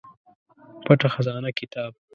[0.85, 1.91] پټه خزانه کتاب